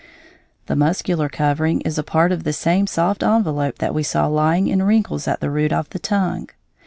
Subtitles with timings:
[0.65, 4.65] The muscular covering is a part of the same soft envelope that we saw lying
[4.67, 6.49] in wrinkles at the root of the tongue.